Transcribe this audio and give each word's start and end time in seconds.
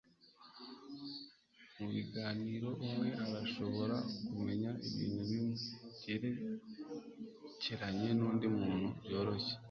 Mubiganiro 1.77 2.69
umwe 2.85 3.07
arashobora 3.25 3.97
kumenya 4.27 4.71
ibintu 4.87 5.21
bimwe 5.29 5.55
byerekeranye 5.97 8.09
nundi 8.17 8.45
muntu 8.57 8.87
byoroshye 9.05 9.53